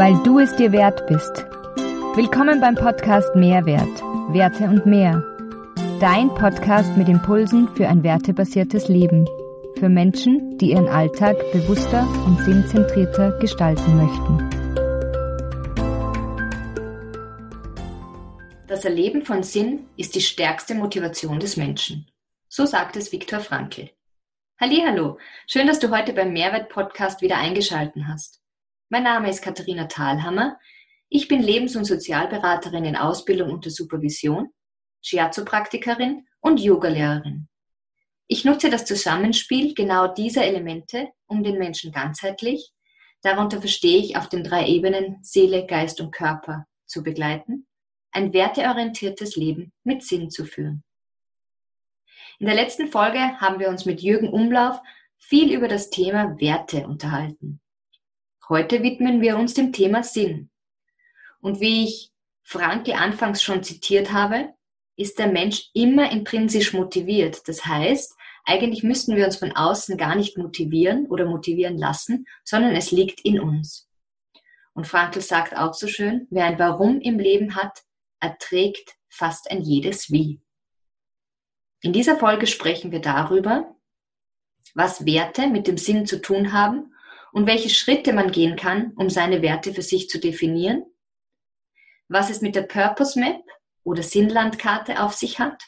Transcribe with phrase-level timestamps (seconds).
[0.00, 1.44] weil du es dir wert bist.
[2.16, 4.00] Willkommen beim Podcast Mehrwert,
[4.32, 5.22] Werte und mehr.
[6.00, 9.28] Dein Podcast mit Impulsen für ein wertebasiertes Leben.
[9.78, 14.38] Für Menschen, die ihren Alltag bewusster und sinnzentrierter gestalten möchten.
[18.68, 22.06] Das Erleben von Sinn ist die stärkste Motivation des Menschen.
[22.48, 23.90] So sagt es Viktor Frankl.
[24.58, 28.39] Hallo, schön, dass du heute beim Mehrwert Podcast wieder eingeschalten hast.
[28.92, 30.58] Mein Name ist Katharina Thalhammer.
[31.08, 34.50] Ich bin Lebens- und Sozialberaterin in Ausbildung unter Supervision,
[35.02, 37.46] Shiatsu-Praktikerin und Yogalehrerin.
[38.26, 42.72] Ich nutze das Zusammenspiel genau dieser Elemente, um den Menschen ganzheitlich,
[43.22, 47.68] darunter verstehe ich auf den drei Ebenen Seele, Geist und Körper, zu begleiten,
[48.10, 50.82] ein werteorientiertes Leben mit Sinn zu führen.
[52.40, 54.80] In der letzten Folge haben wir uns mit Jürgen Umlauf
[55.16, 57.60] viel über das Thema Werte unterhalten.
[58.50, 60.50] Heute widmen wir uns dem Thema Sinn.
[61.40, 62.10] Und wie ich
[62.42, 64.52] Franke anfangs schon zitiert habe,
[64.96, 67.46] ist der Mensch immer intrinsisch motiviert.
[67.46, 68.12] Das heißt,
[68.44, 73.20] eigentlich müssten wir uns von außen gar nicht motivieren oder motivieren lassen, sondern es liegt
[73.20, 73.88] in uns.
[74.72, 77.84] Und Frankl sagt auch so schön, wer ein Warum im Leben hat,
[78.18, 80.40] erträgt fast ein jedes Wie.
[81.82, 83.76] In dieser Folge sprechen wir darüber,
[84.74, 86.90] was Werte mit dem Sinn zu tun haben
[87.32, 90.84] und welche Schritte man gehen kann, um seine Werte für sich zu definieren,
[92.08, 93.42] was es mit der Purpose Map
[93.84, 95.62] oder Sinnlandkarte auf sich hat,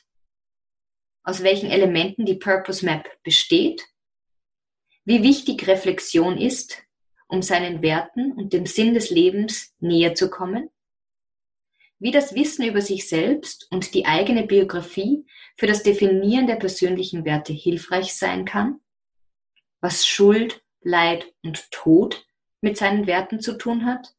[1.24, 3.83] aus welchen Elementen die Purpose Map besteht,
[5.05, 6.83] wie wichtig Reflexion ist,
[7.28, 10.68] um seinen Werten und dem Sinn des Lebens näher zu kommen,
[11.98, 15.24] wie das Wissen über sich selbst und die eigene Biografie
[15.56, 18.80] für das Definieren der persönlichen Werte hilfreich sein kann,
[19.80, 22.27] was Schuld, Leid und Tod
[22.61, 24.14] mit seinen Werten zu tun hat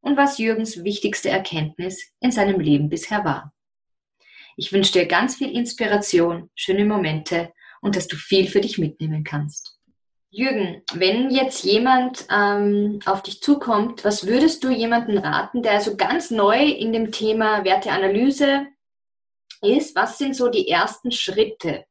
[0.00, 3.52] und was Jürgens wichtigste Erkenntnis in seinem Leben bisher war.
[4.56, 9.24] Ich wünsche dir ganz viel Inspiration, schöne Momente und dass du viel für dich mitnehmen
[9.24, 9.78] kannst.
[10.30, 15.96] Jürgen, wenn jetzt jemand ähm, auf dich zukommt, was würdest du jemanden raten, der so
[15.96, 18.66] ganz neu in dem Thema Werteanalyse
[19.62, 19.96] ist?
[19.96, 21.86] Was sind so die ersten Schritte?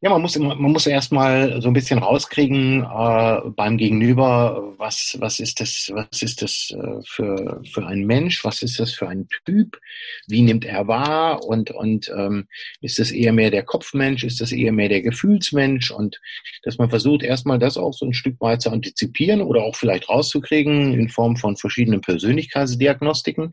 [0.00, 5.40] Ja, man muss, man muss erstmal so ein bisschen rauskriegen äh, beim Gegenüber, was, was
[5.40, 9.28] ist das, was ist das äh, für, für ein Mensch, was ist das für ein
[9.44, 9.78] Typ,
[10.26, 11.44] wie nimmt er wahr?
[11.44, 12.46] Und, und ähm,
[12.80, 15.90] ist das eher mehr der Kopfmensch, ist das eher mehr der Gefühlsmensch?
[15.90, 16.20] Und
[16.62, 20.08] dass man versucht, erstmal das auch so ein Stück weit zu antizipieren oder auch vielleicht
[20.08, 23.52] rauszukriegen in Form von verschiedenen Persönlichkeitsdiagnostiken.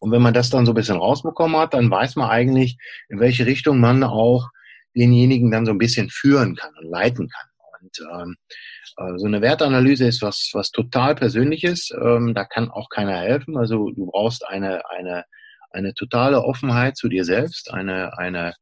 [0.00, 2.78] Und wenn man das dann so ein bisschen rausbekommen hat, dann weiß man eigentlich,
[3.08, 4.48] in welche Richtung man auch
[4.96, 7.46] denjenigen dann so ein bisschen führen kann und leiten kann.
[7.80, 8.36] Und ähm,
[8.98, 11.90] äh, so eine Wertanalyse ist was, was total Persönliches.
[12.00, 13.56] Ähm, da kann auch keiner helfen.
[13.56, 15.24] Also du brauchst eine, eine,
[15.70, 18.54] eine totale Offenheit zu dir selbst, eine, eine,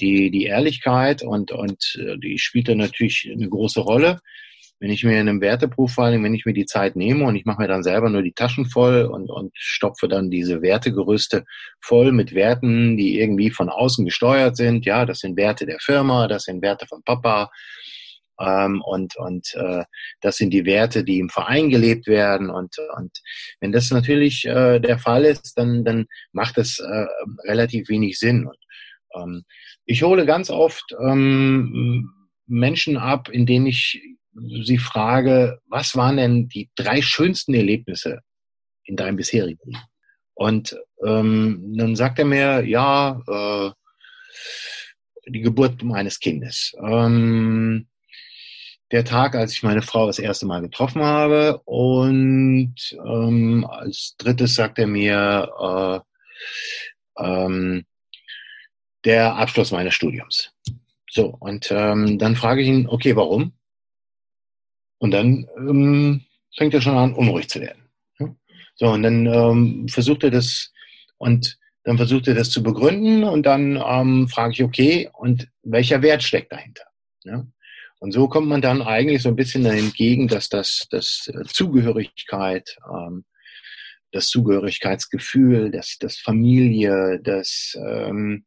[0.00, 4.20] die, die Ehrlichkeit und, und äh, die spielt da natürlich eine große Rolle
[4.80, 7.60] wenn ich mir in einem Werteprofiling, wenn ich mir die Zeit nehme und ich mache
[7.60, 11.44] mir dann selber nur die Taschen voll und, und stopfe dann diese Wertegerüste
[11.80, 14.86] voll mit Werten, die irgendwie von außen gesteuert sind.
[14.86, 17.50] Ja, das sind Werte der Firma, das sind Werte von Papa
[18.40, 19.84] ähm, und, und äh,
[20.22, 22.48] das sind die Werte, die im Verein gelebt werden.
[22.48, 23.12] Und, und
[23.60, 27.06] wenn das natürlich äh, der Fall ist, dann, dann macht das äh,
[27.46, 28.46] relativ wenig Sinn.
[28.46, 28.58] Und,
[29.14, 29.44] ähm,
[29.84, 32.10] ich hole ganz oft ähm,
[32.46, 34.00] Menschen ab, in denen ich
[34.64, 38.20] sie frage, was waren denn die drei schönsten Erlebnisse
[38.84, 39.84] in deinem bisherigen Leben?
[40.34, 43.70] Und ähm, dann sagt er mir, ja, äh,
[45.26, 46.72] die Geburt meines Kindes.
[46.82, 47.86] Ähm,
[48.90, 51.60] der Tag, als ich meine Frau das erste Mal getroffen habe.
[51.64, 52.74] Und
[53.04, 56.04] ähm, als drittes sagt er mir,
[57.18, 57.84] äh, ähm,
[59.04, 60.52] der Abschluss meines Studiums.
[61.08, 63.52] So, und ähm, dann frage ich ihn, okay, warum?
[65.00, 66.22] Und dann ähm,
[66.56, 67.80] fängt er schon an, unruhig zu werden.
[68.76, 70.72] So, und dann ähm, versucht er das
[71.18, 76.00] und dann versucht er das zu begründen und dann ähm, frage ich, okay, und welcher
[76.00, 76.84] Wert steckt dahinter?
[77.24, 77.46] Ja?
[77.98, 82.74] Und so kommt man dann eigentlich so ein bisschen entgegen, dass das, das äh, Zugehörigkeit,
[82.90, 83.26] ähm,
[84.12, 88.46] das Zugehörigkeitsgefühl, das, das Familie, das ähm,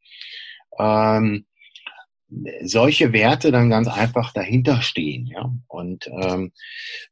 [0.80, 1.46] ähm,
[2.64, 5.52] solche Werte dann ganz einfach dahinter stehen, ja.
[5.68, 6.52] Und ähm,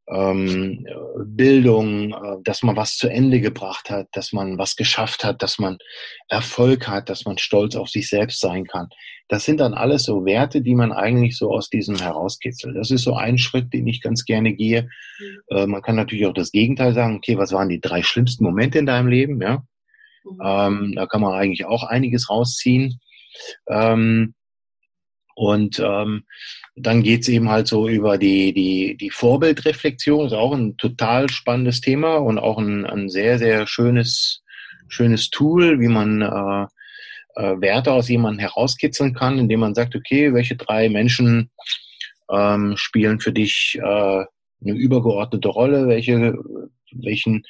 [0.10, 0.86] ähm,
[1.26, 5.60] Bildung, äh, dass man was zu Ende gebracht hat, dass man was geschafft hat, dass
[5.60, 5.78] man
[6.28, 8.90] Erfolg hat, dass man stolz auf sich selbst sein kann.
[9.28, 12.76] Das sind dann alles so Werte, die man eigentlich so aus diesem herauskitzelt.
[12.76, 14.90] Das ist so ein Schritt, den ich ganz gerne gehe.
[15.20, 15.40] Mhm.
[15.50, 17.18] Äh, man kann natürlich auch das Gegenteil sagen.
[17.18, 19.42] Okay, was waren die drei schlimmsten Momente in deinem Leben?
[19.42, 19.64] Ja,
[20.24, 20.40] mhm.
[20.44, 23.00] ähm, da kann man eigentlich auch einiges rausziehen.
[23.70, 24.34] Ähm,
[25.36, 26.24] und ähm,
[26.76, 31.82] dann geht's eben halt so über die, die, die Vorbildreflexion, ist auch ein total spannendes
[31.82, 34.44] Thema und auch ein, ein sehr, sehr schönes,
[34.88, 36.66] schönes Tool, wie man äh,
[37.36, 41.50] äh, Werte aus jemandem herauskitzeln kann, indem man sagt, okay, welche drei Menschen
[42.30, 44.26] ähm, spielen für dich äh,
[44.64, 46.38] eine übergeordnete Rolle, welche,
[46.92, 47.44] welchen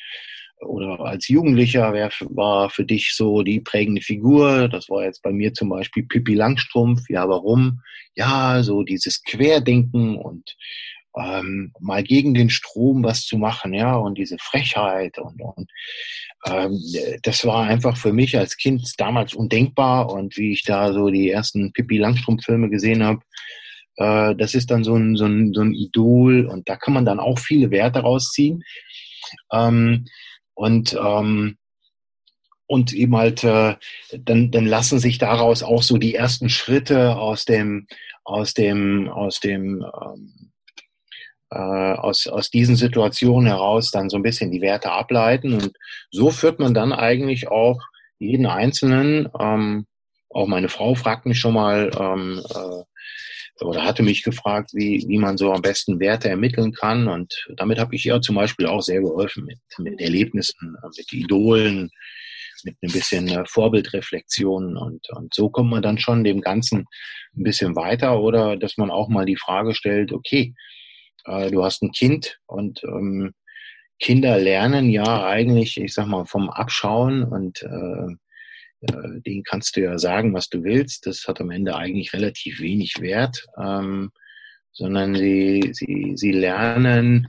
[0.62, 4.68] oder als Jugendlicher, wer war für dich so die prägende Figur?
[4.70, 7.10] Das war jetzt bei mir zum Beispiel Pippi Langstrumpf.
[7.10, 7.82] Ja, warum?
[8.16, 10.56] Ja, so dieses Querdenken und
[11.18, 15.70] ähm, mal gegen den Strom was zu machen, ja, und diese Frechheit und, und
[16.48, 16.80] ähm,
[17.24, 21.30] das war einfach für mich als Kind damals undenkbar und wie ich da so die
[21.30, 23.20] ersten Pippi Langstrumpf-Filme gesehen habe,
[23.98, 27.06] äh, das ist dann so ein, so, ein, so ein Idol und da kann man
[27.06, 28.64] dann auch viele Werte rausziehen.
[29.52, 30.06] Ähm,
[30.54, 31.58] und ähm,
[32.68, 33.76] und eben halt äh,
[34.18, 37.88] dann dann lassen sich daraus auch so die ersten Schritte aus dem
[38.24, 40.52] aus dem aus dem ähm,
[41.52, 45.54] äh, aus aus diesen Situationen heraus dann so ein bisschen die Werte ableiten.
[45.54, 45.74] Und
[46.12, 47.80] so führt man dann eigentlich auch
[48.20, 49.86] jeden einzelnen ähm,
[50.34, 52.84] auch meine Frau fragt mich schon mal ähm, äh,
[53.62, 57.08] oder hatte mich gefragt, wie, wie man so am besten Werte ermitteln kann.
[57.08, 61.90] Und damit habe ich ihr zum Beispiel auch sehr geholfen mit, mit Erlebnissen, mit Idolen,
[62.64, 64.78] mit ein bisschen äh, Vorbildreflexion.
[64.78, 66.86] Und, und so kommt man dann schon dem Ganzen
[67.36, 68.22] ein bisschen weiter.
[68.22, 70.54] Oder dass man auch mal die Frage stellt, okay,
[71.26, 73.34] äh, du hast ein Kind und ähm,
[74.00, 78.16] Kinder lernen ja eigentlich, ich sag mal, vom Abschauen und äh,
[78.82, 81.06] äh, den kannst du ja sagen, was du willst.
[81.06, 84.12] Das hat am Ende eigentlich relativ wenig Wert, ähm,
[84.72, 87.28] sondern sie, sie, sie lernen,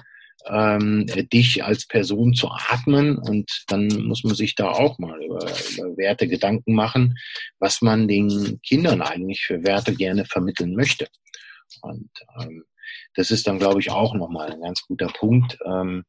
[0.49, 5.39] ähm, dich als Person zu atmen und dann muss man sich da auch mal über,
[5.39, 7.17] über Werte Gedanken machen,
[7.59, 11.07] was man den Kindern eigentlich für Werte gerne vermitteln möchte.
[11.83, 12.11] Und
[12.41, 12.65] ähm,
[13.15, 16.05] das ist dann, glaube ich, auch nochmal ein ganz guter Punkt, ähm,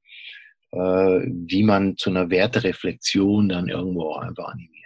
[0.71, 4.82] äh, wie man zu einer Wertereflexion dann irgendwo auch einfach animiert.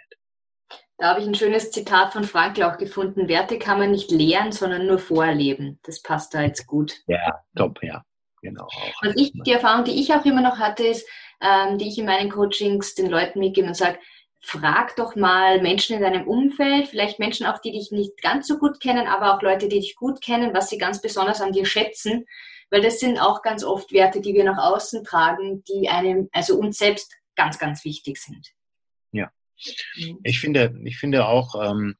[0.98, 3.28] Da habe ich ein schönes Zitat von Frankl auch gefunden.
[3.28, 5.78] Werte kann man nicht lehren, sondern nur vorleben.
[5.84, 6.92] Das passt da jetzt gut.
[7.06, 8.04] Ja, top, ja.
[8.42, 8.68] Genau.
[9.02, 11.08] Und ich, die Erfahrung, die ich auch immer noch hatte, ist,
[11.40, 13.98] ähm, die ich in meinen Coachings den Leuten mitgebe und sage,
[14.40, 18.58] frag doch mal Menschen in deinem Umfeld, vielleicht Menschen auch, die dich nicht ganz so
[18.58, 21.66] gut kennen, aber auch Leute, die dich gut kennen, was sie ganz besonders an dir
[21.66, 22.26] schätzen,
[22.70, 26.56] weil das sind auch ganz oft Werte, die wir nach außen tragen, die einem, also
[26.56, 28.48] uns selbst ganz, ganz wichtig sind.
[29.12, 29.28] Mhm.
[30.22, 31.96] Ich finde, ich finde auch, ähm,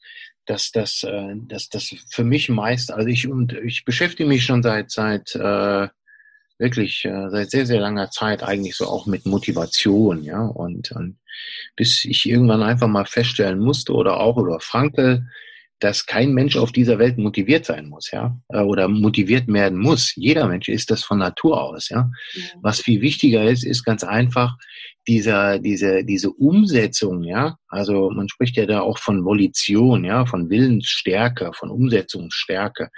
[0.47, 4.63] dass das, äh, dass das für mich meist, also ich und ich beschäftige mich schon
[4.63, 5.89] seit seit äh,
[6.59, 11.19] wirklich äh, seit sehr sehr langer Zeit eigentlich so auch mit Motivation, ja und, und
[11.77, 15.29] bis ich irgendwann einfach mal feststellen musste oder auch über Frankel,
[15.81, 20.13] dass kein Mensch auf dieser Welt motiviert sein muss, ja, äh, oder motiviert werden muss.
[20.17, 22.11] Jeder Mensch ist das von Natur aus, ja.
[22.35, 22.43] ja.
[22.63, 24.57] Was viel wichtiger ist, ist ganz einfach
[25.07, 27.57] dieser, diese, diese Umsetzung, ja.
[27.69, 32.91] Also man spricht ja da auch von Volition, ja, von Willensstärke, von Umsetzungsstärke,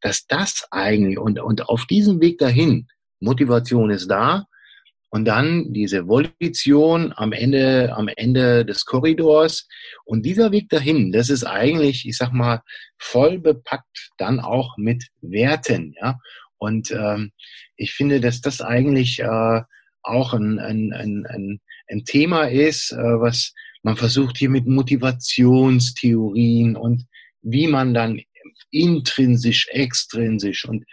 [0.00, 2.86] dass das eigentlich und, und auf diesem Weg dahin,
[3.20, 4.46] Motivation ist da,
[5.10, 9.66] und dann diese Volition am Ende, am Ende des Korridors.
[10.04, 12.62] Und dieser Weg dahin, das ist eigentlich, ich sag mal,
[12.96, 16.18] voll bepackt dann auch mit Werten, ja.
[16.58, 17.32] Und ähm,
[17.76, 19.62] ich finde, dass das eigentlich äh,
[20.02, 26.76] auch ein, ein, ein, ein, ein Thema ist, äh, was man versucht hier mit Motivationstheorien
[26.76, 27.06] und
[27.42, 28.20] wie man dann
[28.70, 30.84] intrinsisch, extrinsisch und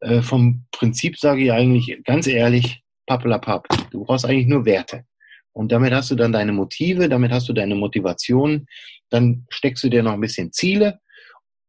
[0.00, 3.68] äh, vom Prinzip sage ich eigentlich ganz ehrlich, pappelapapp.
[3.90, 5.04] Du brauchst eigentlich nur Werte.
[5.52, 8.66] Und damit hast du dann deine Motive, damit hast du deine Motivation,
[9.10, 10.98] dann steckst du dir noch ein bisschen Ziele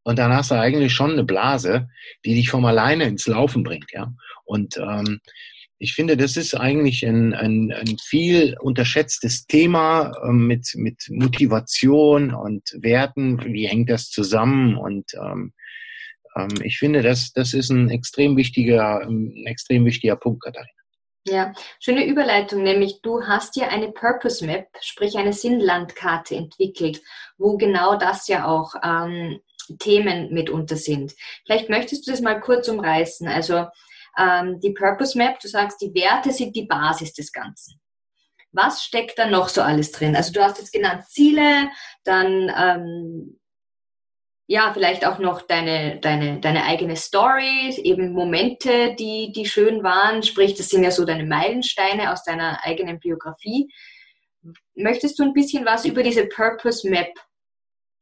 [0.04, 1.90] und dann hast du eigentlich schon eine Blase,
[2.24, 4.14] die dich vom alleine ins Laufen bringt, ja.
[4.46, 5.20] Und ähm,
[5.80, 12.34] ich finde, das ist eigentlich ein, ein, ein viel unterschätztes Thema ähm, mit, mit Motivation
[12.34, 13.44] und Werten.
[13.44, 14.78] Wie hängt das zusammen?
[14.78, 15.52] Und ähm,
[16.38, 20.83] ähm, ich finde, das, das ist ein extrem wichtiger, ein extrem wichtiger Punkt, Katharina.
[21.26, 27.02] Ja, schöne Überleitung, nämlich du hast ja eine Purpose Map, sprich eine Sinnlandkarte entwickelt,
[27.38, 29.40] wo genau das ja auch ähm,
[29.80, 31.14] Themen mitunter sind.
[31.46, 33.30] Vielleicht möchtest du das mal kurz umreißen.
[33.30, 33.68] Also
[34.18, 37.80] ähm, die Purpose Map, du sagst, die Werte sind die Basis des Ganzen.
[38.52, 40.18] Was steckt da noch so alles drin?
[40.18, 41.70] Also du hast jetzt genannt Ziele,
[42.04, 43.40] dann ähm,
[44.48, 50.22] ja, vielleicht auch noch deine, deine, deine eigene Story, eben Momente, die, die schön waren,
[50.22, 53.72] sprich, das sind ja so deine Meilensteine aus deiner eigenen Biografie.
[54.76, 57.14] Möchtest du ein bisschen was über diese Purpose Map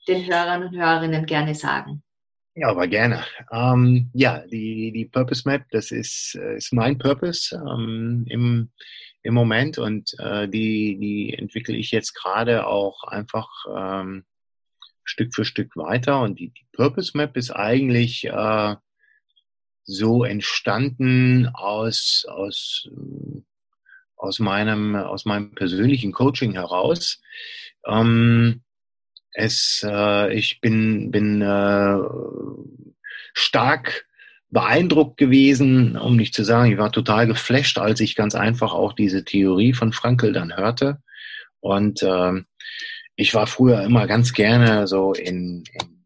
[0.08, 2.02] den Hörern und Hörerinnen gerne sagen?
[2.56, 3.24] Ja, aber gerne.
[3.52, 8.72] Ähm, ja, die, die Purpose Map, das ist, äh, ist mein Purpose ähm, im,
[9.22, 14.26] im Moment und äh, die, die entwickle ich jetzt gerade auch einfach ähm,
[15.04, 16.22] Stück für Stück weiter.
[16.22, 18.76] Und die, die Purpose Map ist eigentlich äh,
[19.84, 23.42] so entstanden aus, aus, äh,
[24.16, 27.22] aus, meinem, aus meinem persönlichen Coaching heraus.
[27.86, 28.62] Ähm,
[29.34, 31.98] es, äh, ich bin, bin äh,
[33.34, 34.06] stark
[34.50, 38.94] beeindruckt gewesen, um nicht zu sagen, ich war total geflasht, als ich ganz einfach auch
[38.94, 41.02] diese Theorie von Frankel dann hörte.
[41.62, 42.42] Und äh,
[43.16, 46.06] ich war früher immer ganz gerne so in, in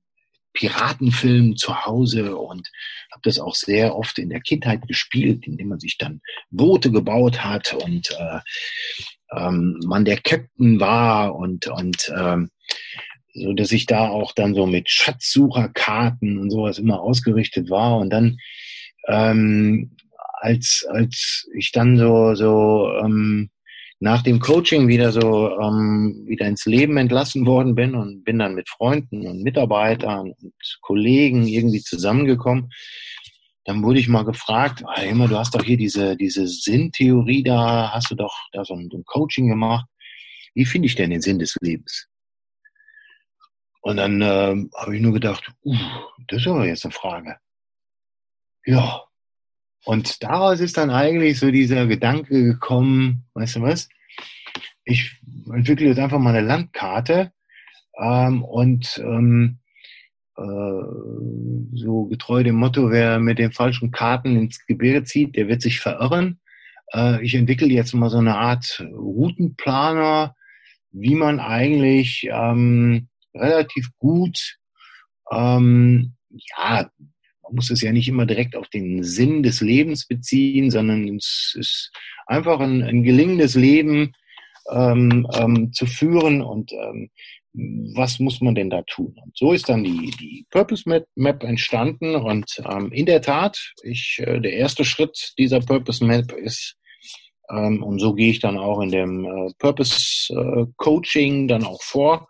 [0.53, 2.69] Piratenfilmen zu Hause und
[3.11, 7.43] habe das auch sehr oft in der Kindheit gespielt, indem man sich dann Boote gebaut
[7.43, 8.39] hat und äh,
[9.37, 12.49] ähm, man der Captain war und und ähm,
[13.33, 18.09] so dass ich da auch dann so mit Schatzsucherkarten und sowas immer ausgerichtet war und
[18.09, 18.37] dann
[19.07, 19.97] ähm,
[20.39, 23.49] als als ich dann so so ähm,
[23.99, 28.55] nach dem Coaching wieder so ähm, wieder ins Leben entlassen worden bin und bin dann
[28.55, 32.71] mit Freunden und Mitarbeitern und Kollegen irgendwie zusammengekommen,
[33.63, 37.91] dann wurde ich mal gefragt, ah, immer, du hast doch hier diese, diese Sinntheorie da,
[37.93, 39.85] hast du doch da so ein, ein Coaching gemacht.
[40.53, 42.07] Wie finde ich denn den Sinn des Lebens?
[43.81, 45.75] Und dann äh, habe ich nur gedacht, uh,
[46.27, 47.37] das ist aber jetzt eine Frage.
[48.65, 49.04] Ja.
[49.85, 53.87] Und daraus ist dann eigentlich so dieser Gedanke gekommen, weißt du was?
[54.83, 57.31] Ich entwickle jetzt einfach mal eine Landkarte
[57.99, 59.59] ähm, und ähm,
[60.37, 60.41] äh,
[61.75, 65.79] so getreu dem Motto, wer mit den falschen Karten ins Gebirge zieht, der wird sich
[65.79, 66.39] verirren.
[66.91, 70.35] Äh, ich entwickle jetzt mal so eine Art Routenplaner,
[70.91, 74.57] wie man eigentlich ähm, relativ gut,
[75.31, 76.89] ähm, ja,
[77.45, 81.55] man muss es ja nicht immer direkt auf den Sinn des Lebens beziehen, sondern es
[81.57, 81.91] ist
[82.25, 84.13] einfach ein, ein gelingendes Leben
[84.71, 87.09] ähm, ähm, zu führen und ähm,
[87.95, 89.15] was muss man denn da tun?
[89.23, 90.83] Und so ist dann die, die Purpose
[91.15, 96.31] Map, entstanden und ähm, in der Tat, ich, äh, der erste Schritt dieser Purpose Map
[96.33, 96.75] ist,
[97.49, 101.81] ähm, und so gehe ich dann auch in dem äh, Purpose äh, Coaching dann auch
[101.81, 102.27] vor,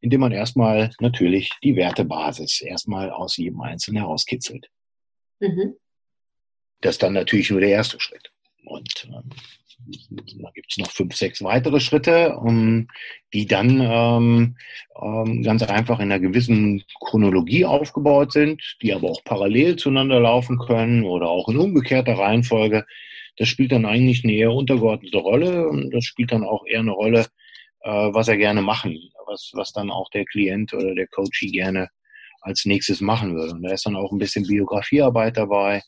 [0.00, 4.68] indem man erstmal natürlich die Wertebasis erstmal aus jedem Einzelnen herauskitzelt.
[5.40, 5.74] Mhm.
[6.80, 8.30] Das ist dann natürlich nur der erste Schritt.
[8.64, 9.30] Und ähm,
[10.38, 12.88] da gibt es noch fünf, sechs weitere Schritte, um,
[13.32, 14.56] die dann ähm,
[15.00, 20.58] ähm, ganz einfach in einer gewissen Chronologie aufgebaut sind, die aber auch parallel zueinander laufen
[20.58, 22.86] können oder auch in umgekehrter Reihenfolge.
[23.36, 26.92] Das spielt dann eigentlich eine eher untergeordnete Rolle und das spielt dann auch eher eine
[26.92, 27.26] Rolle,
[27.80, 31.88] äh, was er gerne machen, was, was dann auch der Klient oder der Coachie gerne
[32.40, 33.52] als nächstes machen würde.
[33.52, 35.82] Und da ist dann auch ein bisschen Biografiearbeit dabei.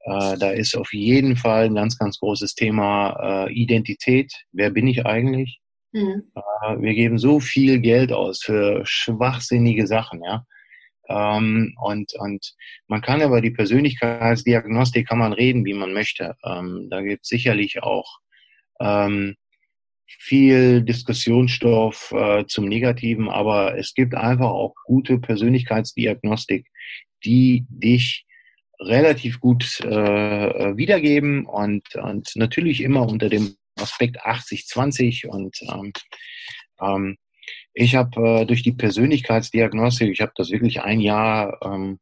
[0.00, 4.32] Äh, da ist auf jeden Fall ein ganz, ganz großes Thema äh, Identität.
[4.52, 5.60] Wer bin ich eigentlich?
[5.92, 6.24] Mhm.
[6.34, 10.44] Äh, wir geben so viel Geld aus für schwachsinnige Sachen, ja.
[11.08, 12.54] Ähm, und, und
[12.86, 16.34] man kann über die Persönlichkeitsdiagnostik kann man reden, wie man möchte.
[16.44, 18.20] Ähm, da gibt es sicherlich auch
[18.80, 19.36] ähm,
[20.06, 26.66] viel Diskussionsstoff äh, zum Negativen, aber es gibt einfach auch gute Persönlichkeitsdiagnostik,
[27.24, 28.26] die dich
[28.80, 35.92] relativ gut äh, wiedergeben und, und natürlich immer unter dem Aspekt 80-20 und ähm,
[36.80, 37.16] ähm,
[37.72, 41.98] ich habe äh, durch die Persönlichkeitsdiagnostik, ich habe das wirklich ein Jahr ähm,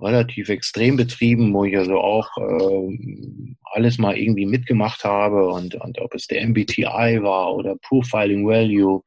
[0.00, 6.00] relativ extrem betrieben, wo ich also auch äh, alles mal irgendwie mitgemacht habe und, und
[6.00, 9.02] ob es der MBTI war oder Profiling Value,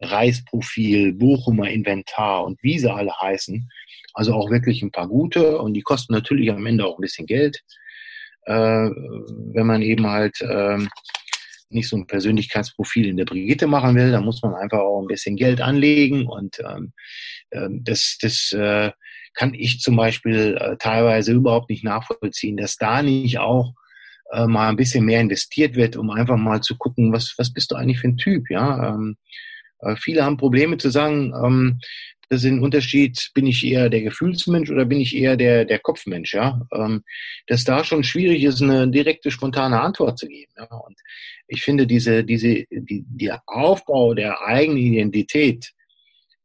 [0.00, 3.68] Reisprofil, Bochumer Inventar und wie sie alle heißen.
[4.12, 7.26] Also auch wirklich ein paar gute und die kosten natürlich am Ende auch ein bisschen
[7.26, 7.62] Geld,
[8.46, 10.78] äh, wenn man eben halt äh,
[11.70, 15.08] nicht so ein Persönlichkeitsprofil in der Brigitte machen will, dann muss man einfach auch ein
[15.08, 16.92] bisschen Geld anlegen und ähm,
[17.50, 18.92] äh, das, das äh,
[19.32, 23.74] kann ich zum Beispiel äh, teilweise überhaupt nicht nachvollziehen, dass da nicht auch
[24.34, 27.70] äh, mal ein bisschen mehr investiert wird, um einfach mal zu gucken, was, was bist
[27.70, 28.94] du eigentlich für ein Typ, ja.
[28.94, 29.16] Ähm,
[29.80, 31.80] äh, viele haben Probleme zu sagen, ähm,
[32.30, 35.78] das ist ein Unterschied, bin ich eher der Gefühlsmensch oder bin ich eher der, der
[35.78, 36.60] Kopfmensch, ja.
[36.72, 37.02] Ähm,
[37.46, 40.52] dass da schon schwierig ist, eine direkte, spontane Antwort zu geben.
[40.56, 40.64] Ja?
[40.64, 40.98] Und
[41.46, 45.72] ich finde, diese, diese, die, der Aufbau der eigenen Identität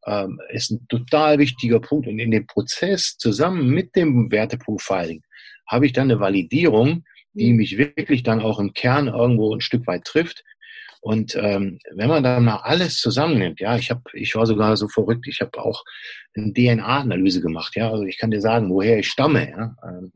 [0.06, 2.08] ähm, ist ein total wichtiger Punkt.
[2.08, 5.24] Und in dem Prozess zusammen mit dem Werteprofiling
[5.68, 7.58] habe ich dann eine Validierung, die mhm.
[7.58, 10.44] mich wirklich dann auch im Kern irgendwo ein Stück weit trifft
[11.02, 14.90] und ähm, wenn man dann mal alles zusammennimmt, ja, ich habe, ich war sogar so
[14.90, 15.84] verrückt, ich habe auch
[16.36, 19.76] eine DNA-Analyse gemacht, ja, also ich kann dir sagen, woher ich stamme, ja.
[19.84, 20.12] Ähm,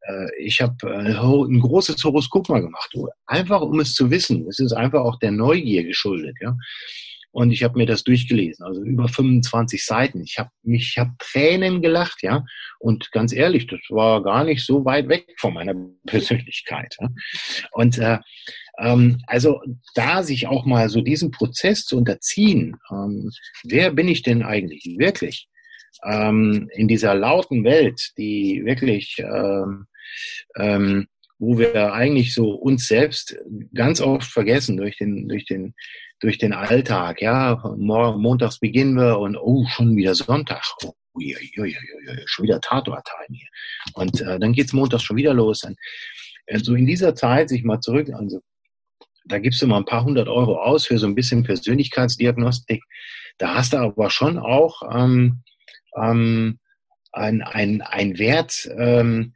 [0.00, 2.92] äh, ich habe äh, ein großes Horoskop mal gemacht,
[3.26, 4.46] einfach um es zu wissen.
[4.48, 6.56] Es ist einfach auch der Neugier geschuldet, ja.
[7.36, 10.22] Und ich habe mir das durchgelesen, also über 25 Seiten.
[10.22, 12.46] Ich habe mich, ich habe Tränen gelacht, ja.
[12.78, 15.74] Und ganz ehrlich, das war gar nicht so weit weg von meiner
[16.06, 16.96] Persönlichkeit.
[16.98, 17.10] Ja?
[17.72, 18.20] Und äh,
[18.78, 19.60] ähm, also
[19.94, 23.30] da sich auch mal so diesen Prozess zu unterziehen, ähm,
[23.64, 25.46] wer bin ich denn eigentlich wirklich
[26.04, 29.84] ähm, in dieser lauten Welt, die wirklich, ähm,
[30.56, 31.06] ähm,
[31.38, 33.36] wo wir eigentlich so uns selbst
[33.74, 35.74] ganz oft vergessen durch den, durch den,
[36.20, 41.50] durch den Alltag, ja, montags beginnen wir und oh, schon wieder Sonntag, oh, ui, ui,
[41.58, 41.76] ui,
[42.26, 43.48] schon wieder Tatort-Time hier.
[43.94, 45.62] Und äh, dann geht's montags schon wieder los.
[45.64, 45.78] Und,
[46.48, 48.40] also in dieser Zeit sich mal zurück, also
[49.26, 52.82] da gibst du mal ein paar hundert Euro aus für so ein bisschen Persönlichkeitsdiagnostik.
[53.38, 55.42] Da hast du aber schon auch ähm,
[56.00, 56.58] ähm,
[57.12, 59.34] ein, ein, Wert, ähm,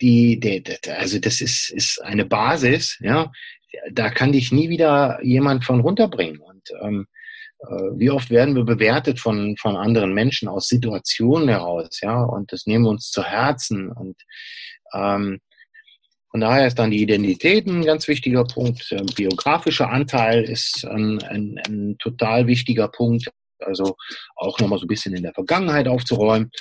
[0.00, 0.62] die, der,
[0.98, 3.30] also das ist, ist eine Basis, ja,
[3.92, 6.40] da kann dich nie wieder jemand von runterbringen.
[6.40, 7.06] Und ähm,
[7.60, 12.52] äh, wie oft werden wir bewertet von, von anderen Menschen aus Situationen heraus, ja, und
[12.52, 14.16] das nehmen wir uns zu Herzen und
[14.94, 15.40] ähm,
[16.30, 18.88] von daher ist dann die Identität ein ganz wichtiger Punkt.
[18.92, 23.28] Der biografische Anteil ist ein, ein, ein total wichtiger Punkt.
[23.58, 23.96] Also
[24.36, 26.52] auch nochmal so ein bisschen in der Vergangenheit aufzuräumen.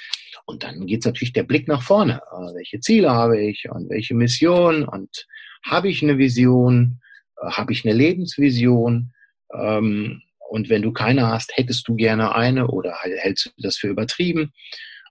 [0.45, 2.19] Und dann geht es natürlich der Blick nach vorne.
[2.31, 5.27] Also welche Ziele habe ich und welche Mission und
[5.63, 6.99] habe ich eine Vision?
[7.41, 9.11] Äh, habe ich eine Lebensvision?
[9.53, 13.87] Ähm, und wenn du keine hast, hättest du gerne eine oder hältst du das für
[13.87, 14.51] übertrieben?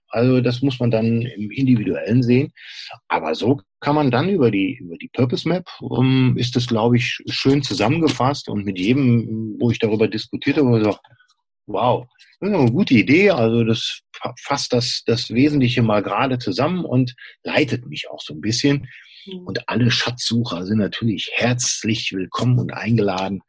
[0.09, 2.51] Also das muss man dann im Individuellen sehen.
[3.07, 6.97] Aber so kann man dann über die, über die Purpose Map, um, ist das, glaube
[6.97, 10.99] ich, schön zusammengefasst und mit jedem, wo ich darüber diskutiert habe, gesagt,
[11.67, 12.07] wow,
[12.39, 13.29] das ist eine gute Idee.
[13.29, 14.01] Also das
[14.41, 18.87] fasst das, das Wesentliche mal gerade zusammen und leitet mich auch so ein bisschen.
[19.25, 19.45] Mhm.
[19.45, 23.41] Und alle Schatzsucher sind natürlich herzlich willkommen und eingeladen,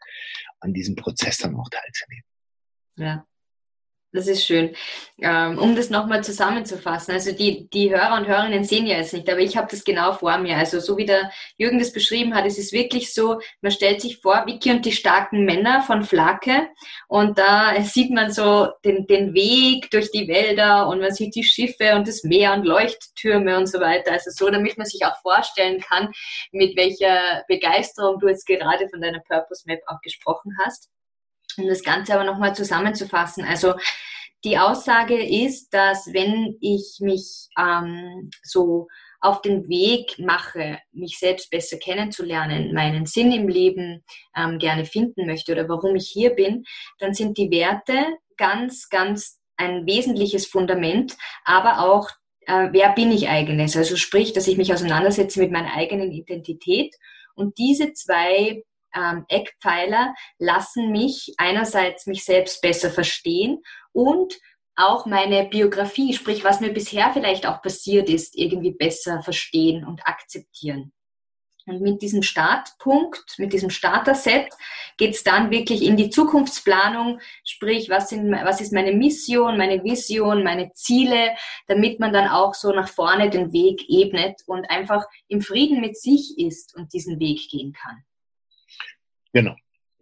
[0.60, 2.24] an diesem Prozess dann auch teilzunehmen.
[2.96, 3.26] Ja,
[4.12, 4.74] das ist schön.
[5.18, 9.28] Ähm, um das nochmal zusammenzufassen, also die, die Hörer und Hörerinnen sehen ja es nicht,
[9.30, 10.56] aber ich habe das genau vor mir.
[10.56, 14.18] Also so wie der Jürgen das beschrieben hat, es ist wirklich so, man stellt sich
[14.18, 16.68] vor, Vicky und die starken Männer von Flake
[17.08, 21.44] und da sieht man so den, den Weg durch die Wälder und man sieht die
[21.44, 24.12] Schiffe und das Meer und Leuchttürme und so weiter.
[24.12, 26.10] Also so, damit man sich auch vorstellen kann,
[26.52, 30.88] mit welcher Begeisterung du jetzt gerade von deiner Purpose Map auch gesprochen hast.
[31.60, 33.44] Um das Ganze aber nochmal zusammenzufassen.
[33.44, 33.74] Also
[34.44, 38.88] die Aussage ist, dass wenn ich mich ähm, so
[39.20, 44.02] auf den Weg mache, mich selbst besser kennenzulernen, meinen Sinn im Leben
[44.34, 46.64] ähm, gerne finden möchte oder warum ich hier bin,
[46.98, 48.06] dann sind die Werte
[48.38, 52.08] ganz, ganz ein wesentliches Fundament, aber auch,
[52.46, 53.76] äh, wer bin ich eigentlich?
[53.76, 56.96] Also sprich, dass ich mich auseinandersetze mit meiner eigenen Identität.
[57.34, 58.62] Und diese zwei
[58.94, 64.38] ähm, Eckpfeiler lassen mich einerseits mich selbst besser verstehen und
[64.76, 70.06] auch meine Biografie, sprich was mir bisher vielleicht auch passiert ist, irgendwie besser verstehen und
[70.06, 70.92] akzeptieren.
[71.66, 74.48] Und mit diesem Startpunkt, mit diesem Starter-Set
[74.96, 79.84] geht es dann wirklich in die Zukunftsplanung, sprich, was, sind, was ist meine Mission, meine
[79.84, 81.36] Vision, meine Ziele,
[81.68, 85.96] damit man dann auch so nach vorne den Weg ebnet und einfach im Frieden mit
[85.96, 88.02] sich ist und diesen Weg gehen kann.
[89.32, 89.56] Genau.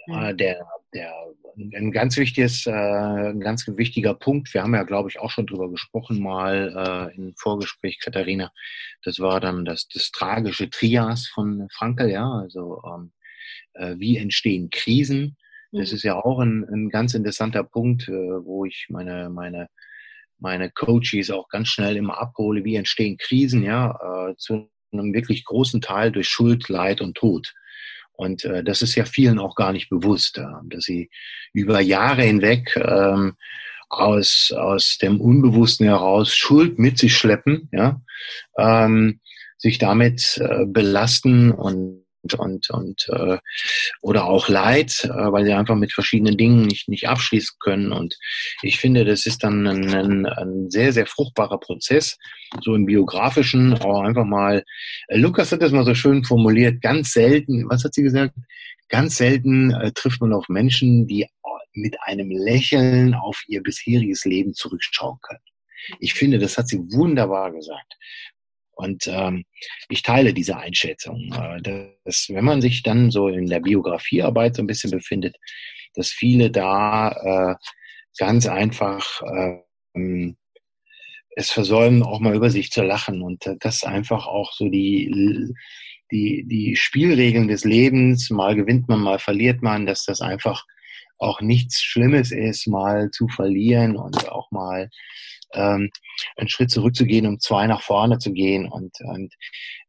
[0.07, 0.37] Mhm.
[0.37, 1.15] Der, der,
[1.57, 4.53] ein ganz wichtiges, äh, ein ganz wichtiger Punkt.
[4.55, 8.53] Wir haben ja, glaube ich, auch schon drüber gesprochen mal äh, im Vorgespräch, Katharina.
[9.03, 12.31] Das war dann das, das tragische Trias von Frankel, ja.
[12.31, 13.13] Also ähm,
[13.75, 15.37] äh, wie entstehen Krisen?
[15.73, 15.97] Das mhm.
[15.97, 19.69] ist ja auch ein, ein ganz interessanter Punkt, äh, wo ich meine, meine,
[20.39, 22.65] meine Coaches auch ganz schnell immer abhole.
[22.65, 23.63] Wie entstehen Krisen?
[23.63, 27.53] Ja, äh, zu einem wirklich großen Teil durch Schuld, Leid und Tod.
[28.19, 31.09] Und äh, das ist ja vielen auch gar nicht bewusst, äh, dass sie
[31.53, 33.35] über Jahre hinweg ähm,
[33.89, 38.01] aus, aus dem Unbewussten heraus Schuld mit sich schleppen, ja,
[38.59, 39.21] ähm,
[39.57, 42.05] sich damit äh, belasten und
[42.35, 43.39] und, und äh,
[44.01, 47.93] oder auch Leid, äh, weil sie einfach mit verschiedenen Dingen nicht, nicht abschließen können.
[47.93, 48.17] Und
[48.63, 52.19] ich finde, das ist dann ein, ein, ein sehr, sehr fruchtbarer Prozess,
[52.63, 54.65] so im biografischen, auch einfach mal.
[55.09, 58.35] Äh, Lukas hat das mal so schön formuliert, ganz selten, was hat sie gesagt?
[58.89, 61.27] Ganz selten äh, trifft man auf Menschen, die
[61.75, 65.41] mit einem Lächeln auf ihr bisheriges Leben zurückschauen können.
[66.01, 67.95] Ich finde, das hat sie wunderbar gesagt.
[68.79, 69.45] Und ähm,
[69.89, 71.61] ich teile diese Einschätzung, äh,
[72.05, 75.37] dass wenn man sich dann so in der Biografiearbeit so ein bisschen befindet,
[75.95, 77.55] dass viele da äh,
[78.17, 80.33] ganz einfach äh,
[81.35, 85.53] es versäumen, auch mal über sich zu lachen und äh, das einfach auch so die
[86.13, 90.65] die die Spielregeln des Lebens, mal gewinnt man, mal verliert man, dass das einfach
[91.19, 94.89] auch nichts Schlimmes ist, mal zu verlieren und auch mal
[95.55, 95.91] ähm,
[96.37, 98.67] einen Schritt zurückzugehen, um zwei nach vorne zu gehen.
[98.69, 99.35] Und, und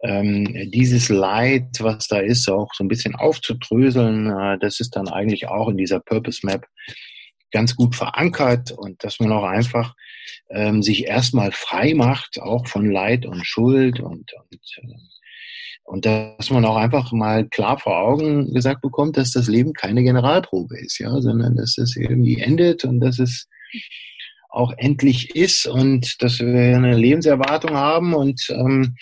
[0.03, 5.07] ähm, dieses Leid, was da ist, auch so ein bisschen aufzudröseln, äh, das ist dann
[5.07, 6.65] eigentlich auch in dieser Purpose Map
[7.51, 8.71] ganz gut verankert.
[8.71, 9.95] Und dass man auch einfach
[10.49, 14.95] ähm, sich erstmal frei macht, auch von Leid und Schuld und, und äh,
[15.89, 20.03] und dass man auch einfach mal klar vor Augen gesagt bekommt, dass das Leben keine
[20.03, 23.47] Generalprobe ist, ja, sondern dass es irgendwie endet und dass es
[24.49, 28.95] auch endlich ist und dass wir eine Lebenserwartung haben und ähm,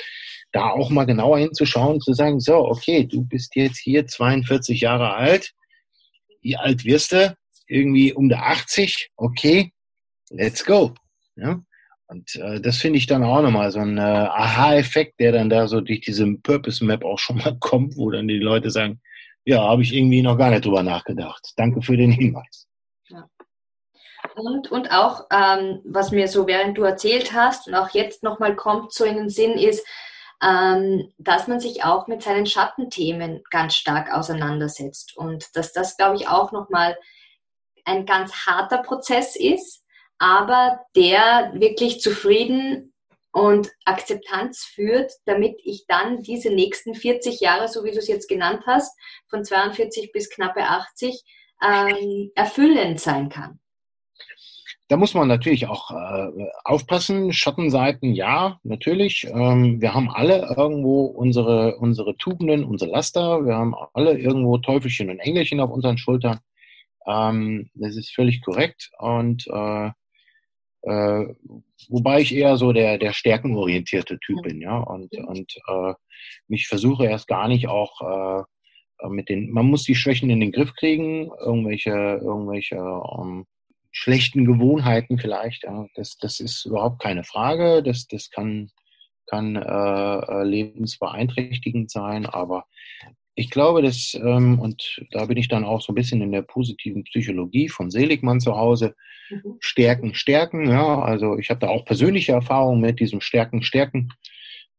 [0.52, 5.14] da auch mal genauer hinzuschauen, zu sagen, so, okay, du bist jetzt hier 42 Jahre
[5.14, 5.54] alt,
[6.42, 7.36] wie alt wirst du?
[7.68, 9.72] Irgendwie um der 80, okay,
[10.30, 10.94] let's go.
[11.36, 11.62] Ja?
[12.08, 15.68] Und äh, das finde ich dann auch nochmal so ein äh, Aha-Effekt, der dann da
[15.68, 19.02] so durch diese Purpose Map auch schon mal kommt, wo dann die Leute sagen,
[19.46, 21.54] ja, habe ich irgendwie noch gar nicht drüber nachgedacht.
[21.56, 22.67] Danke für den Hinweis.
[24.38, 28.56] Und, und auch, ähm, was mir so während du erzählt hast und auch jetzt nochmal
[28.56, 29.86] kommt so in den Sinn, ist,
[30.44, 35.18] ähm, dass man sich auch mit seinen Schattenthemen ganz stark auseinandersetzt.
[35.18, 36.96] Und dass das, glaube ich, auch nochmal
[37.84, 39.84] ein ganz harter Prozess ist,
[40.20, 42.94] aber der wirklich zufrieden
[43.32, 48.28] und Akzeptanz führt, damit ich dann diese nächsten 40 Jahre, so wie du es jetzt
[48.28, 48.96] genannt hast,
[49.30, 51.24] von 42 bis knappe 80,
[51.64, 53.60] ähm, erfüllend sein kann.
[54.90, 56.32] Da muss man natürlich auch äh,
[56.64, 57.34] aufpassen.
[57.34, 59.28] Schattenseiten, ja, natürlich.
[59.30, 63.46] Ähm, wir haben alle irgendwo unsere, unsere Tugenden, unsere Laster.
[63.46, 66.40] Wir haben alle irgendwo Teufelchen und Engelchen auf unseren Schultern.
[67.06, 68.90] Ähm, das ist völlig korrekt.
[68.98, 69.92] Und äh,
[70.84, 71.36] äh,
[71.90, 74.78] wobei ich eher so der, der stärkenorientierte Typ bin, ja.
[74.78, 75.94] Und, und äh,
[76.48, 78.46] mich versuche erst gar nicht auch
[79.02, 83.46] äh, mit den, man muss die Schwächen in den Griff kriegen, irgendwelche, irgendwelche ähm,
[83.92, 85.64] schlechten Gewohnheiten vielleicht.
[85.64, 87.84] Ja, das, das ist überhaupt keine Frage.
[87.84, 88.72] Das, das kann,
[89.28, 92.66] kann äh, äh, lebensbeeinträchtigend sein, aber
[93.38, 96.42] ich glaube, dass, ähm, und da bin ich dann auch so ein bisschen in der
[96.42, 98.96] positiven Psychologie von Seligmann zu Hause,
[99.30, 99.58] mhm.
[99.60, 104.10] Stärken, Stärken, ja, also ich habe da auch persönliche Erfahrungen mit diesem Stärken, Stärken,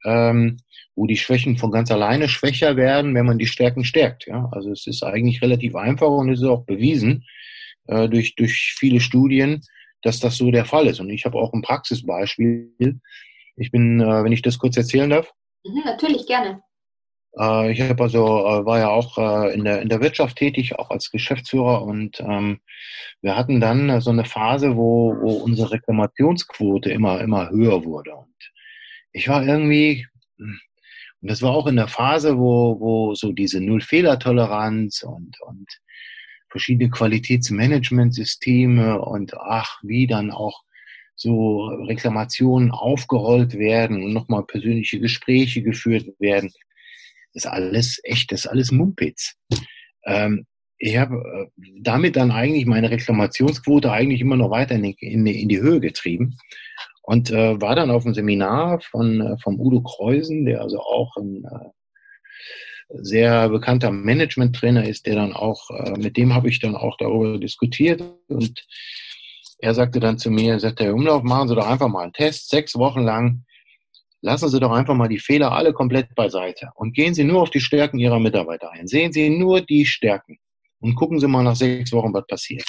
[0.05, 0.57] ähm,
[0.97, 4.73] wo die Schwächen von ganz alleine schwächer werden, wenn man die Stärken stärkt, ja, also
[4.73, 7.25] es ist eigentlich relativ einfach und es ist auch bewiesen,
[7.88, 9.62] äh, durch, durch viele Studien,
[10.03, 11.01] dass das so der Fall ist.
[11.01, 12.70] Und ich habe auch ein Praxisbeispiel.
[13.57, 15.33] Ich bin, äh, wenn ich das kurz erzählen darf.
[15.64, 16.62] Mhm, natürlich, gerne.
[17.38, 20.79] Äh, ich habe also, äh, war ja auch äh, in, der, in der Wirtschaft tätig,
[20.79, 21.83] auch als Geschäftsführer.
[21.83, 22.61] Und ähm,
[23.20, 28.14] wir hatten dann so eine Phase, wo, wo unsere Reklamationsquote immer, immer höher wurde.
[28.14, 28.35] Und
[29.12, 30.07] ich war irgendwie,
[30.38, 30.61] hm,
[31.20, 35.66] und das war auch in der Phase, wo, wo so diese Null-Fehler-Toleranz und, und
[36.50, 40.62] verschiedene Qualitätsmanagementsysteme und ach, wie dann auch
[41.14, 46.52] so Reklamationen aufgerollt werden und nochmal persönliche Gespräche geführt werden.
[47.34, 49.34] Das ist alles echt, das ist alles Mumpitz.
[50.06, 50.46] Ähm,
[50.78, 51.46] ich habe äh,
[51.80, 56.38] damit dann eigentlich meine Reklamationsquote eigentlich immer noch weiter in die, in die, Höhe getrieben
[57.02, 61.16] und äh, war dann auf einem Seminar von äh, vom Udo Kreusen, der also auch
[61.16, 61.70] ein äh,
[62.88, 67.38] sehr bekannter Management-Trainer ist, der dann auch, äh, mit dem habe ich dann auch darüber
[67.38, 68.66] diskutiert und
[69.61, 72.48] er sagte dann zu mir, sagt der Umlauf, machen Sie doch einfach mal einen Test,
[72.48, 73.44] sechs Wochen lang,
[74.20, 77.51] lassen Sie doch einfach mal die Fehler alle komplett beiseite und gehen Sie nur auf
[77.51, 78.87] die Stärken Ihrer Mitarbeiter ein.
[78.87, 80.38] Sehen Sie nur die Stärken
[80.81, 82.68] und gucken Sie mal nach sechs Wochen, was passiert.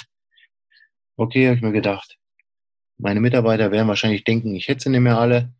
[1.16, 2.16] Okay, habe ich mir gedacht.
[2.98, 5.54] Meine Mitarbeiter werden wahrscheinlich denken, ich hätte sie nicht mehr alle.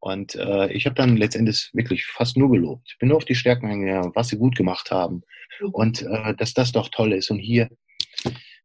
[0.00, 2.96] Und äh, ich habe dann letztendlich wirklich fast nur gelobt.
[2.98, 5.22] Bin nur auf die Stärken eingegangen, was sie gut gemacht haben.
[5.60, 5.68] Mhm.
[5.70, 7.30] Und äh, dass das doch toll ist.
[7.30, 7.68] Und hier,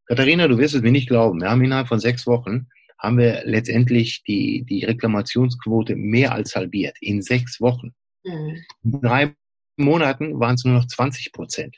[0.07, 2.67] Katharina, du wirst es mir nicht glauben, wir haben innerhalb von sechs Wochen
[2.97, 6.95] haben wir letztendlich die, die Reklamationsquote mehr als halbiert.
[7.01, 7.93] In sechs Wochen.
[8.23, 8.63] Mhm.
[8.83, 9.35] In drei
[9.77, 11.77] Monaten waren es nur noch 20 Prozent.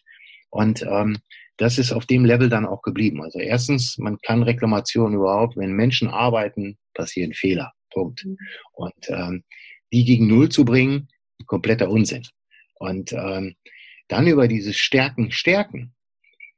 [0.50, 1.17] Und ähm,
[1.58, 3.24] das ist auf dem Level dann auch geblieben.
[3.24, 7.74] Also erstens, man kann Reklamationen überhaupt, wenn Menschen arbeiten, passieren Fehler.
[7.97, 8.25] Punkt.
[8.25, 8.38] Mhm.
[8.73, 9.43] Und ähm,
[9.91, 11.07] die gegen Null zu bringen,
[11.45, 12.23] kompletter Unsinn.
[12.75, 13.55] Und ähm,
[14.07, 15.93] dann über dieses Stärken, Stärken.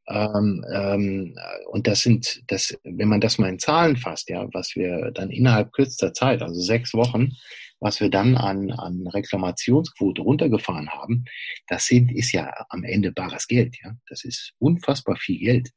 [0.07, 1.35] Ähm, ähm,
[1.69, 5.29] und das sind, das, wenn man das mal in Zahlen fasst, ja, was wir dann
[5.29, 7.31] innerhalb kürzester Zeit, also sechs Wochen,
[7.79, 11.25] was wir dann an, an Reklamationsquote runtergefahren haben,
[11.67, 13.93] das sind, ist ja am Ende bares Geld, ja.
[14.09, 15.69] Das ist unfassbar viel Geld.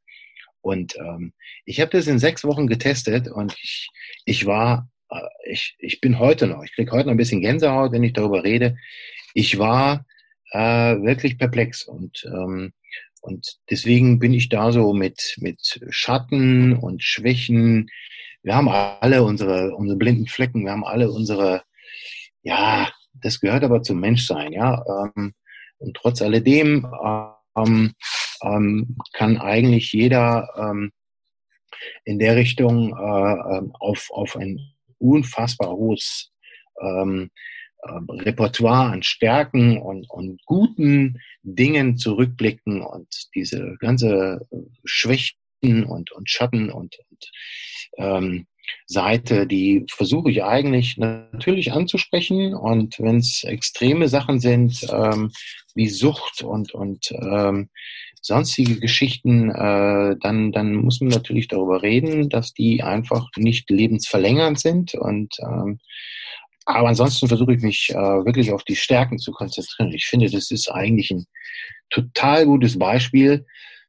[0.62, 1.32] Und ähm,
[1.64, 3.88] ich habe das in sechs Wochen getestet und ich,
[4.24, 4.88] ich war,
[5.44, 8.44] ich, ich bin heute noch, ich kriege heute noch ein bisschen Gänsehaut, wenn ich darüber
[8.44, 8.76] rede.
[9.34, 10.04] Ich war
[10.52, 12.72] äh, wirklich perplex und ähm,
[13.22, 17.88] und deswegen bin ich da so mit, mit Schatten und Schwächen.
[18.42, 21.62] Wir haben alle unsere, unsere blinden Flecken, wir haben alle unsere,
[22.42, 24.84] ja, das gehört aber zum Menschsein, ja.
[25.16, 25.34] Ähm,
[25.78, 26.84] und trotz alledem
[27.56, 27.92] ähm,
[28.42, 30.90] ähm, kann eigentlich jeder ähm,
[32.04, 34.58] in der Richtung äh, ähm, auf, auf ein
[35.02, 36.32] unfassbar hohes
[36.80, 37.30] ähm,
[37.88, 46.12] ähm, Repertoire an Stärken und, und guten Dingen zurückblicken und diese ganze äh, Schwächen und,
[46.12, 47.30] und Schatten und, und
[47.98, 48.46] ähm,
[48.86, 52.54] Seite, die versuche ich eigentlich natürlich anzusprechen.
[52.54, 55.32] Und wenn es extreme Sachen sind, ähm,
[55.74, 57.68] wie Sucht und, und ähm,
[58.22, 64.58] sonstige Geschichten, äh, dann, dann muss man natürlich darüber reden, dass die einfach nicht lebensverlängernd
[64.58, 65.78] sind und ähm,
[66.64, 69.92] aber ansonsten versuche ich mich äh, wirklich auf die Stärken zu konzentrieren.
[69.92, 71.26] Ich finde, das ist eigentlich ein
[71.90, 73.44] total gutes Beispiel,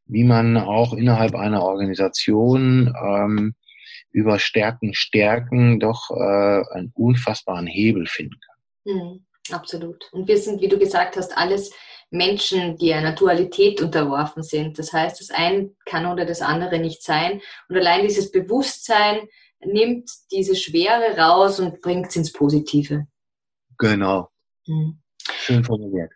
[0.06, 3.54] wie man auch innerhalb einer Organisation ähm,
[4.12, 8.96] über Stärken, Stärken doch äh, einen unfassbaren Hebel finden kann.
[8.96, 10.04] Mhm, absolut.
[10.12, 11.72] Und wir sind, wie du gesagt hast, alles
[12.13, 14.80] Menschen, die einer Dualität unterworfen sind.
[14.80, 17.41] Das heißt, das eine kann oder das andere nicht sein.
[17.67, 19.28] Und allein dieses Bewusstsein,
[19.65, 23.08] nimmt diese Schwere raus und bringt es ins Positive.
[23.78, 24.30] Genau.
[24.65, 24.99] Hm.
[25.30, 26.12] Schön formuliert.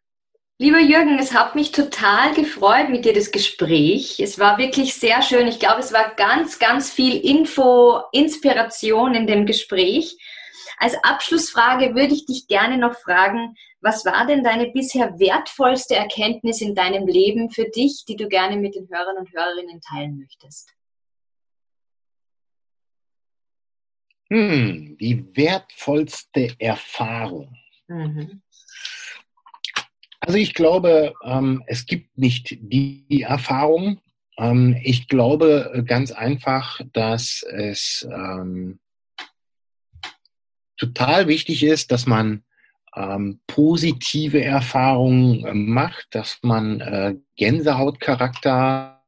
[0.59, 4.19] Lieber Jürgen, es hat mich total gefreut mit dir das Gespräch.
[4.19, 5.47] Es war wirklich sehr schön.
[5.47, 10.17] Ich glaube, es war ganz, ganz viel Info, Inspiration in dem Gespräch.
[10.77, 16.61] Als Abschlussfrage würde ich dich gerne noch fragen, was war denn deine bisher wertvollste Erkenntnis
[16.61, 20.73] in deinem Leben für dich, die du gerne mit den Hörern und Hörerinnen teilen möchtest?
[24.29, 27.55] Hm, die wertvollste Erfahrung.
[27.87, 28.41] Mhm.
[30.19, 34.01] Also ich glaube, ähm, es gibt nicht die Erfahrung.
[34.37, 38.79] Ähm, ich glaube ganz einfach, dass es ähm,
[40.77, 42.43] total wichtig ist, dass man
[42.95, 49.03] ähm, positive Erfahrungen äh, macht, dass man äh, Gänsehautcharakter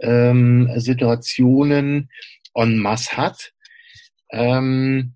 [0.00, 2.10] ähm, Situationen
[2.54, 3.52] en masse hat
[4.30, 5.14] ähm,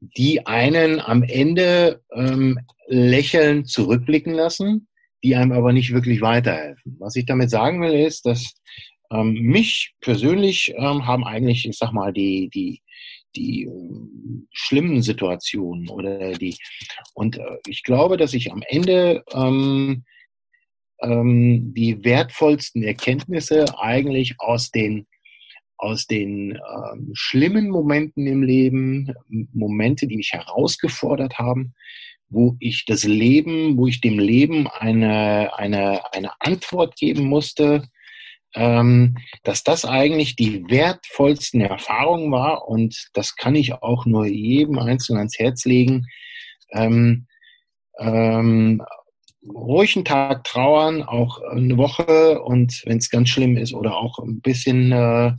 [0.00, 4.88] die einen am Ende ähm, lächelnd zurückblicken lassen,
[5.24, 6.96] die einem aber nicht wirklich weiterhelfen.
[6.98, 8.54] Was ich damit sagen will, ist, dass
[9.10, 12.82] ähm, mich persönlich ähm, haben eigentlich, ich sag mal, die, die,
[13.36, 16.56] die äh, schlimmen Situationen oder die,
[17.14, 20.04] und äh, ich glaube, dass ich am Ende ähm,
[21.00, 25.06] ähm, die wertvollsten Erkenntnisse eigentlich aus den
[25.80, 29.14] aus den ähm, schlimmen Momenten im Leben,
[29.52, 31.72] Momente, die mich herausgefordert haben,
[32.28, 37.88] wo ich das Leben, wo ich dem Leben eine, eine, eine Antwort geben musste,
[38.58, 45.18] dass das eigentlich die wertvollsten Erfahrungen war und das kann ich auch nur jedem Einzelnen
[45.18, 46.06] ans Herz legen.
[46.72, 47.26] Ähm,
[47.98, 48.82] ähm,
[49.48, 54.18] ruhig einen Tag trauern, auch eine Woche und wenn es ganz schlimm ist oder auch
[54.18, 55.32] ein bisschen äh,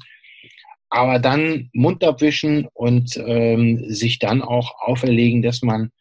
[0.90, 5.92] aber dann Mund abwischen und ähm, sich dann auch auferlegen, dass man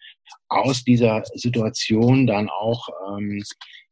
[0.49, 3.43] aus dieser Situation dann auch ähm,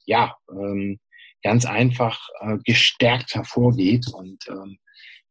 [0.07, 0.99] ja ähm,
[1.43, 4.79] ganz einfach äh, gestärkt hervorgeht und ähm,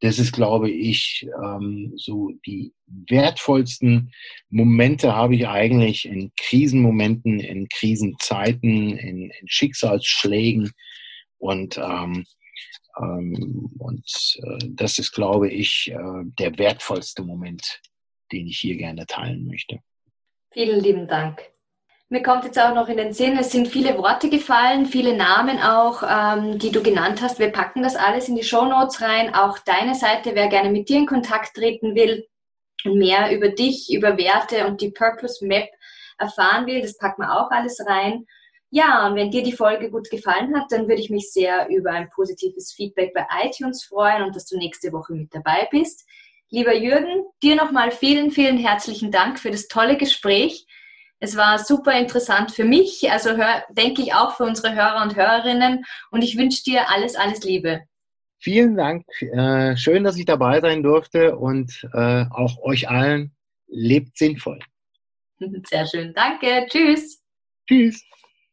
[0.02, 4.12] das ist, glaube ich, ähm, so die wertvollsten
[4.50, 10.72] Momente habe ich eigentlich in Krisenmomenten, in Krisenzeiten, in, in Schicksalsschlägen
[11.38, 12.26] und ähm,
[12.98, 14.06] ähm, und
[14.44, 17.82] äh, das ist, glaube ich, äh, der wertvollste Moment,
[18.32, 19.80] den ich hier gerne teilen möchte.
[20.52, 21.55] Vielen lieben Dank.
[22.10, 25.60] Mir kommt jetzt auch noch in den Sinn, es sind viele Worte gefallen, viele Namen
[25.60, 27.40] auch, ähm, die du genannt hast.
[27.40, 29.34] Wir packen das alles in die Show Notes rein.
[29.34, 32.28] Auch deine Seite, wer gerne mit dir in Kontakt treten will
[32.84, 35.68] und mehr über dich, über Werte und die Purpose Map
[36.20, 38.28] erfahren will, das packen wir auch alles rein.
[38.70, 41.90] Ja, und wenn dir die Folge gut gefallen hat, dann würde ich mich sehr über
[41.90, 46.08] ein positives Feedback bei iTunes freuen und dass du nächste Woche mit dabei bist.
[46.52, 50.68] Lieber Jürgen, dir nochmal vielen, vielen herzlichen Dank für das tolle Gespräch.
[51.20, 55.16] Es war super interessant für mich, also hör, denke ich auch für unsere Hörer und
[55.16, 55.86] Hörerinnen.
[56.12, 57.84] Und ich wünsche dir alles, alles Liebe.
[58.40, 59.06] Vielen Dank.
[59.22, 63.36] Äh, schön, dass ich dabei sein durfte und äh, auch euch allen
[63.68, 64.60] lebt sinnvoll.
[65.70, 66.14] Sehr schön.
[66.14, 66.66] Danke.
[66.70, 67.24] Tschüss.
[67.68, 68.04] Tschüss.